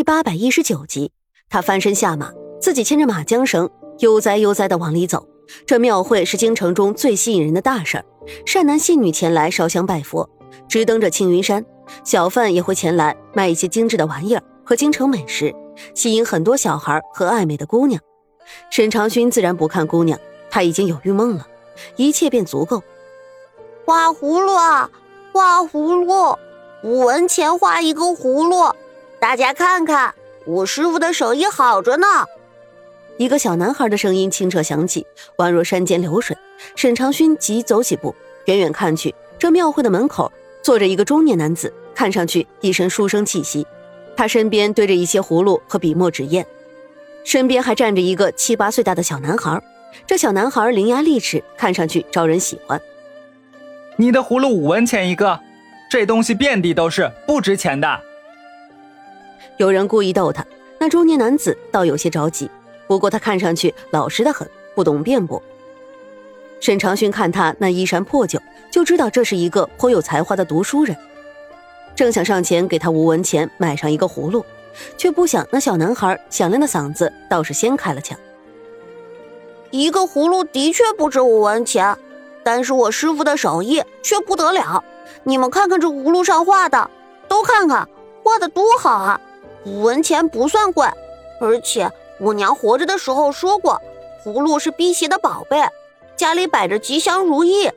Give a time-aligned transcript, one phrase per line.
[0.00, 1.12] 第八百一十九集，
[1.50, 3.68] 他翻身下马，自己牵着马缰绳，
[3.98, 5.28] 悠哉悠哉的往里走。
[5.66, 8.04] 这庙会是京城中最吸引人的大事儿，
[8.46, 10.26] 善男信女前来烧香拜佛。
[10.66, 11.62] 直登着青云山，
[12.02, 15.54] 小贩也会前来卖一些精致的玩意儿和京城美食，
[15.94, 18.00] 吸引很多小孩和爱美的姑娘。
[18.70, 21.46] 沈长勋自然不看姑娘，他已经有玉梦了，
[21.96, 22.82] 一切便足够。
[23.84, 24.88] 画葫芦啊，
[25.30, 26.38] 画葫芦，
[26.84, 28.74] 五文钱画一个葫芦。
[29.20, 30.14] 大家看看，
[30.46, 32.06] 我师傅的手艺好着呢。
[33.18, 36.34] 一个小男孩的声音清澈响起，宛若山间流水。
[36.74, 38.14] 沈长勋急走几步，
[38.46, 43.66] 远远看去，这庙会的门口坐着一个中年男子，看上去一身书生气息。
[44.16, 46.46] 他身边堆着一些葫芦和笔墨纸砚，
[47.22, 49.62] 身边还站着一个七八岁大的小男孩。
[50.06, 52.80] 这小男孩伶牙俐齿，看上去招人喜欢。
[53.96, 55.38] 你的葫芦五文钱一个，
[55.90, 58.00] 这东西遍地都是，不值钱的。
[59.60, 60.42] 有人故意逗他，
[60.78, 62.50] 那中年男子倒有些着急。
[62.86, 65.42] 不过他看上去老实的很，不懂辩驳。
[66.60, 68.40] 沈长勋看他那衣衫破旧，
[68.70, 70.96] 就知道这是一个颇有才华的读书人。
[71.94, 74.42] 正想上前给他五文钱买上一个葫芦，
[74.96, 78.18] 却不想那小男孩响亮的嗓子倒是先开了枪
[79.70, 81.94] ：“一个葫芦的确不值五文钱，
[82.42, 84.82] 但是我师傅的手艺却不得了。
[85.24, 86.88] 你们看看这葫芦上画的，
[87.28, 87.86] 都看看
[88.22, 89.20] 画的多好啊！
[89.64, 90.86] 五文钱不算贵，
[91.40, 93.80] 而且……”我娘活着的时候说过，
[94.22, 95.56] 葫芦是辟邪的宝贝，
[96.16, 97.70] 家里摆着吉祥如意。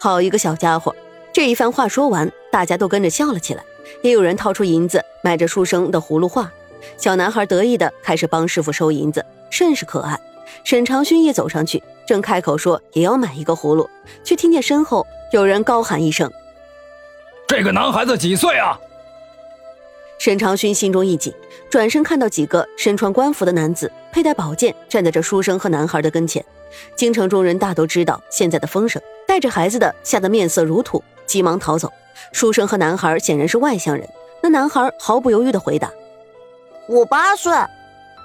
[0.00, 0.92] 好一个小家伙！
[1.32, 3.62] 这一番话说完，大家都跟着笑了起来，
[4.02, 6.50] 也有人掏出银子买着书生的葫芦画。
[6.96, 10.18] 小男孩得意的开始帮师傅收银子，甚是可爱。
[10.64, 13.88] 沈长勋也走上去，正开口说也要买一个葫芦，
[14.24, 16.28] 却听见身后有人高喊一声
[17.46, 18.76] ：“这个男孩子几岁啊？”
[20.18, 21.32] 沈长勋心中一紧，
[21.70, 26.44] 转身看到几个身穿官服的男子佩戴宝剑站在这书生和男孩的跟前。
[26.96, 31.90] 京城中人大都知道现在的风声，带着孩子的吓得面色如土，急忙逃走。
[32.32, 34.06] 书生和男孩显然是外乡人，
[34.42, 35.88] 那男孩毫不犹豫的回答
[36.88, 37.52] ：“我八岁，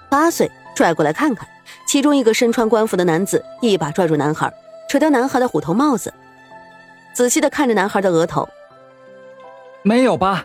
[0.10, 1.48] 八岁，拽过来看看。”
[1.88, 4.52] 其中一个身穿官服的男子一把拽住男孩，
[4.90, 6.12] 扯掉男孩的虎头帽子，
[7.14, 8.50] 仔细地看着男孩的额头，
[9.84, 10.44] 没有疤。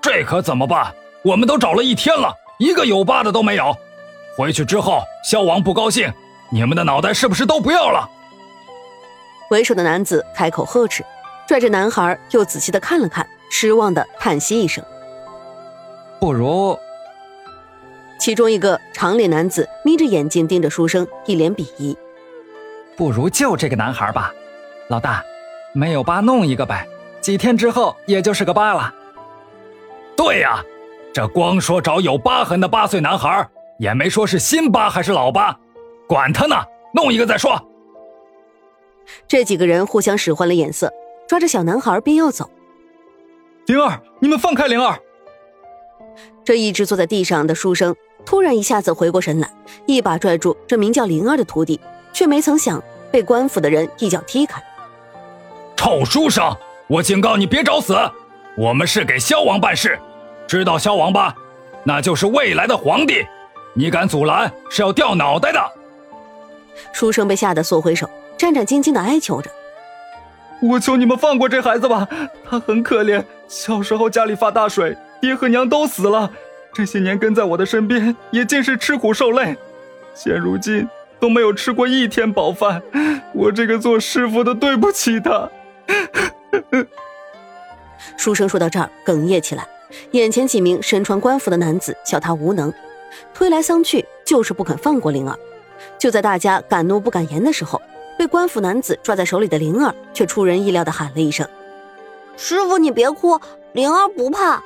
[0.00, 0.92] 这可怎么办？
[1.22, 3.76] 我们都找了一天了，一个有疤的都没有。
[4.36, 6.10] 回去之后，萧王不高兴，
[6.50, 8.08] 你们的脑袋是不是都不要了？
[9.50, 11.04] 为首的男子开口呵斥，
[11.46, 14.82] 拽着男孩又仔细的看了看，失望的叹息一声。
[16.18, 16.78] 不如……
[18.18, 21.96] 其中一个长脸男子眯着眼睛盯着书生，一脸鄙夷。
[22.96, 24.32] 不如就这个男孩吧，
[24.88, 25.22] 老大，
[25.74, 26.86] 没有疤弄一个呗，
[27.20, 28.94] 几天之后也就是个疤了。
[30.22, 30.62] 对呀，
[31.14, 33.48] 这光说找有疤痕的八岁男孩，
[33.78, 35.58] 也没说是新疤还是老疤，
[36.06, 36.54] 管他呢，
[36.92, 37.58] 弄一个再说。
[39.26, 40.92] 这几个人互相使唤了眼色，
[41.26, 42.50] 抓着小男孩便要走。
[43.64, 45.00] 灵儿，你们放开灵儿！
[46.44, 49.50] 这一直坐在地上的书生突然一下子回过神来，
[49.86, 51.80] 一把拽住这名叫灵儿的徒弟，
[52.12, 54.62] 却没曾想被官府的人一脚踢开。
[55.76, 56.54] 臭书生，
[56.88, 57.96] 我警告你别找死！
[58.58, 59.98] 我们是给萧王办事。
[60.50, 61.32] 知道萧王吧？
[61.84, 63.24] 那就是未来的皇帝。
[63.72, 65.60] 你敢阻拦，是要掉脑袋的。
[66.92, 69.48] 书生被吓得缩回手，战战兢兢的哀求着
[70.60, 72.08] ：“我求你们放过这孩子吧，
[72.44, 73.24] 他很可怜。
[73.46, 76.28] 小时候家里发大水，爹和娘都死了，
[76.72, 79.56] 这些年跟在我的身边，也尽是吃苦受累。
[80.16, 80.84] 现如今
[81.20, 82.82] 都没有吃过一天饱饭，
[83.32, 85.48] 我这个做师傅的对不起他。
[88.18, 89.64] ”书生说到这儿，哽咽起来。
[90.12, 92.72] 眼前几名身穿官服的男子笑他无能，
[93.34, 95.38] 推来搡去，就是不肯放过灵儿。
[95.98, 97.80] 就在大家敢怒不敢言的时候，
[98.18, 101.46] 被官府男子抓在手里的灵儿却出人意料的喊了一声
[102.36, 103.40] ：“师傅，你别哭，
[103.72, 104.62] 灵儿不怕。”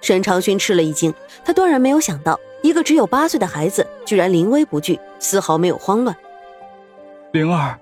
[0.00, 1.12] 沈长勋吃了一惊，
[1.44, 6.16] 他断然没有想到，一个只有八岁的孩子居然临危不惧，丝毫没有慌乱。
[7.32, 7.78] 灵儿，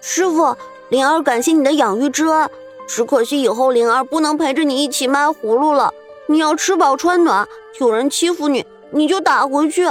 [0.00, 0.56] 师傅，
[0.90, 2.50] 灵儿感谢你的养育之恩。
[2.86, 5.92] 只可惜以后灵儿不能陪着你一起卖葫芦了。
[6.28, 7.46] 你要吃饱穿暖，
[7.80, 9.86] 有人欺负你，你就打回去。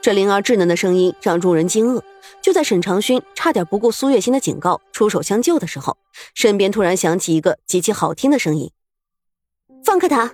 [0.00, 2.00] 这灵儿稚嫩的声音让众人惊愕。
[2.40, 5.96] 就在沈长勋差点不顾苏月心的警告出手相救的时候，
[6.34, 8.70] 身边突然响起一个极其好听的声音
[9.84, 10.32] ：“放开他！”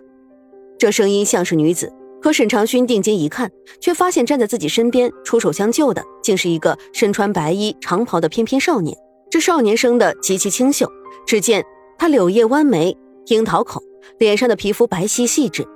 [0.79, 1.93] 这声音像是女子，
[2.23, 3.51] 可沈长勋定睛一看，
[3.81, 8.97] 却发现站在自己身边出手相救的，竟是一个身穿白衣长袍的翩翩少年。
[9.31, 10.91] 这少年生得极其清秀，
[11.29, 11.63] 只见。
[11.99, 12.97] 他柳叶弯眉，
[13.27, 13.83] 樱桃口，
[14.19, 15.67] 脸上的皮肤白皙细致，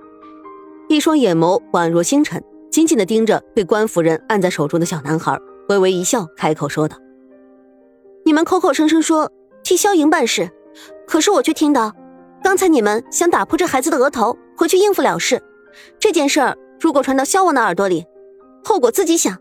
[0.88, 2.40] 一双眼眸宛若星辰，
[2.70, 5.36] 紧紧的盯着被官夫人按在手中的小男孩，
[5.68, 6.96] 微微一笑，开口说道
[8.24, 9.32] ：“你们口口声声说
[9.64, 10.48] 替萧莹办事，
[11.08, 11.92] 可是我却听到，
[12.40, 15.42] 刚才你们想打破这孩子的额头，回去应付了事。
[15.98, 18.06] 这件事儿如果传到萧王的耳朵里，
[18.62, 19.36] 后果自己想。”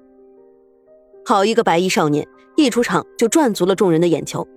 [1.24, 4.48] 好一个白衣少年，一出场就赚足了众人的眼球，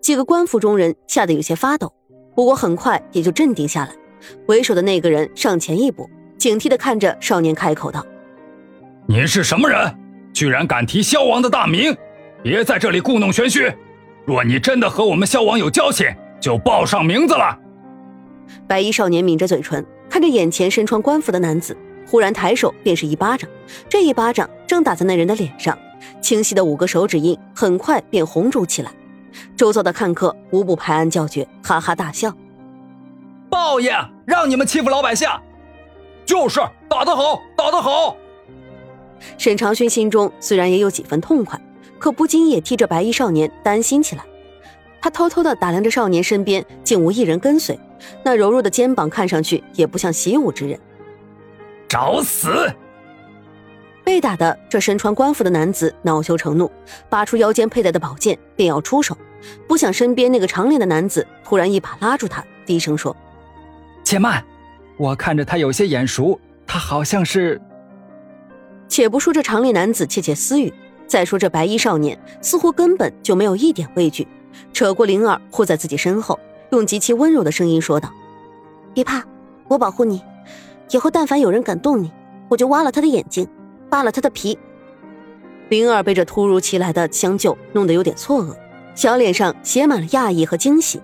[0.00, 1.92] 几个官府中人吓得有些发抖，
[2.34, 3.92] 不过很快也就镇定下来。
[4.46, 6.08] 为首的那个人上前一步。
[6.36, 8.04] 警惕的看着少年，开口道
[9.08, 9.94] ：“你是什么人？
[10.34, 11.96] 居然敢提萧王的大名！
[12.42, 13.72] 别在这里故弄玄虚。
[14.26, 16.06] 若你真的和我们萧王有交情，
[16.40, 17.56] 就报上名字来。”
[18.68, 21.74] 白衣少年抿着嘴唇，看着眼前身穿官服的男子，
[22.06, 23.48] 忽然抬手便是一巴掌。
[23.88, 25.78] 这一巴掌正打在那人的脸上，
[26.20, 28.90] 清晰的五个手指印很快便红肿起来。
[29.56, 32.32] 周遭的看客无不拍案叫绝，哈哈大笑
[33.50, 33.92] ：“报应，
[34.24, 35.28] 让你们欺负老百姓！”
[36.26, 38.16] 就是打得好，打得好。
[39.38, 41.60] 沈长勋心中虽然也有几分痛快，
[41.98, 44.24] 可不禁也替这白衣少年担心起来。
[45.00, 47.78] 他偷偷的打量着少年身边，竟无一人跟随，
[48.22, 50.80] 那柔弱的肩膀看上去也不像习武之人。
[51.86, 52.72] 找死！
[54.04, 56.70] 被打的这身穿官服的男子恼羞成怒，
[57.08, 59.16] 拔出腰间佩戴的宝剑，便要出手，
[59.66, 63.16] 不想身边那个长脸的男子突然一把拉住他，低声说
[64.04, 64.44] ：“且慢。”
[64.96, 67.60] 我看着他有些眼熟，他好像是。
[68.86, 70.72] 且不说这长脸男子窃窃私语，
[71.06, 74.28] 再说这白衣少年似乎根本就没有一点畏惧，
[74.72, 76.38] 扯过灵儿护在自己身后，
[76.70, 78.08] 用极其温柔的声音说道
[78.94, 79.24] ：“别怕，
[79.66, 80.22] 我保护你。
[80.90, 82.12] 以后但凡有人敢动你，
[82.48, 83.48] 我就挖了他的眼睛，
[83.94, 84.58] 扒了他的皮。”
[85.70, 88.56] 灵儿被这突如其来的相救弄得有点错愕，
[88.96, 91.00] 小脸上写满了讶异和惊喜。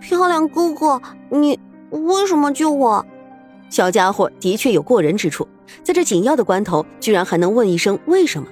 [0.00, 1.58] 漂亮哥哥，你。
[1.90, 3.04] 为什么救我？
[3.70, 5.46] 小家伙的确有过人之处，
[5.84, 8.48] 在这紧要的关头，居然还能问一声为什么。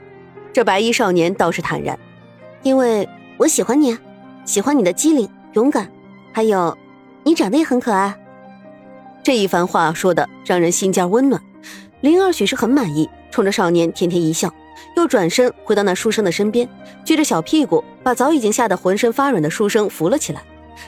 [0.53, 1.99] 这白衣少年倒是坦然，
[2.62, 3.99] 因为我喜欢你，
[4.45, 5.91] 喜欢你的机灵、勇敢，
[6.33, 6.79] 还有
[7.25, 8.15] 你长得也很可爱。
[9.23, 11.43] 这一番话说的让人心尖温暖。
[12.03, 14.49] 灵儿许是很满意，冲着少年甜甜一笑，
[14.97, 16.69] 又转身回到那书生的身边，
[17.05, 20.41] 撅着小屁股把早已经吓得浑身发软的书生扶了起来，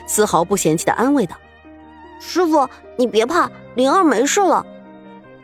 [0.05, 1.35] 丝毫不嫌弃的安慰道。
[2.21, 2.65] 师傅，
[2.95, 4.65] 你别怕，灵儿没事了。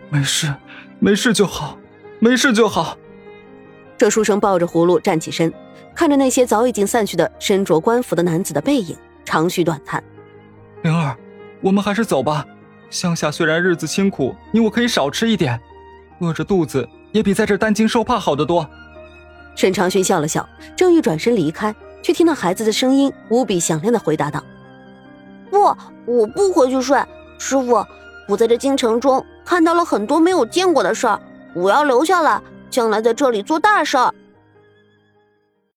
[0.09, 0.55] 没事，
[0.99, 1.77] 没事就好，
[2.19, 2.97] 没事就好。
[3.97, 5.53] 这书生抱着葫芦站起身，
[5.93, 8.95] 看着那些早已经散去的身着官服的男子的背影，
[9.25, 10.01] 长吁短叹
[10.83, 11.17] ：“灵儿，
[11.59, 12.47] 我们还是走吧。
[12.89, 15.59] 乡下虽然日子清苦，你我可以少吃一点，
[16.19, 18.67] 饿着肚子也比在这担惊受怕好得多。”
[19.55, 24.43] 沈长勋笑了笑，正欲转身离开，却听到孩子的声音无比响亮的回答道。
[25.51, 25.75] 不，
[26.05, 26.99] 我不回去睡。
[27.37, 27.85] 师傅，
[28.27, 31.19] 我在这京城中看到了很多没有见过的事儿，
[31.53, 34.13] 我要留下来，将来在这里做大事儿。